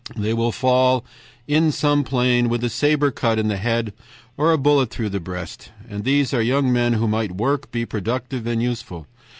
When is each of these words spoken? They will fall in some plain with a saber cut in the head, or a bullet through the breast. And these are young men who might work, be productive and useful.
They 0.17 0.33
will 0.33 0.51
fall 0.51 1.05
in 1.47 1.71
some 1.71 2.03
plain 2.03 2.49
with 2.49 2.63
a 2.63 2.71
saber 2.71 3.11
cut 3.11 3.37
in 3.37 3.49
the 3.49 3.57
head, 3.57 3.93
or 4.35 4.51
a 4.51 4.57
bullet 4.57 4.89
through 4.89 5.09
the 5.09 5.19
breast. 5.19 5.69
And 5.87 6.03
these 6.05 6.33
are 6.33 6.41
young 6.41 6.73
men 6.73 6.93
who 6.93 7.07
might 7.07 7.33
work, 7.33 7.71
be 7.71 7.85
productive 7.85 8.47
and 8.47 8.63
useful. 8.63 9.05